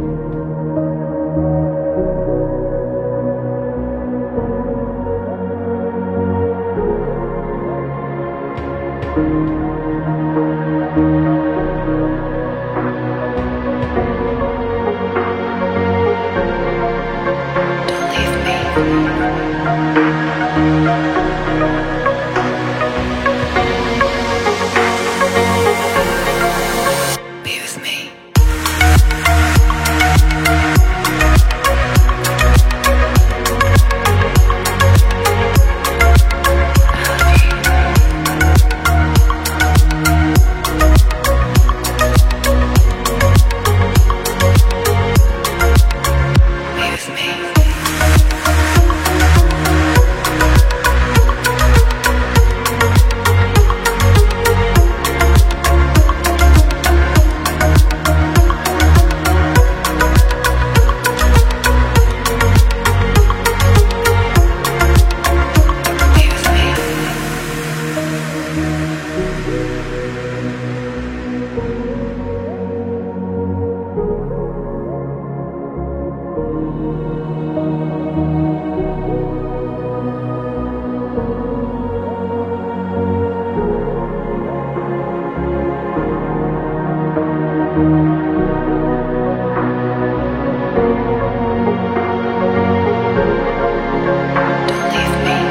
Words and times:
Don't 0.00 0.08
leave 18.76 19.04
me. 19.04 19.09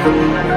Thank 0.09 0.48